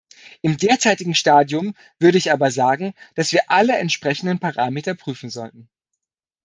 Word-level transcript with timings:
Im 0.41 0.57
derzeitigen 0.57 1.13
Stadium 1.13 1.75
würde 1.99 2.17
ich 2.17 2.31
aber 2.31 2.49
sagen, 2.49 2.95
dass 3.13 3.31
wir 3.33 3.51
alle 3.51 3.77
entsprechenden 3.77 4.39
Parameter 4.39 4.95
prüfen 4.95 5.29
sollten. 5.29 5.69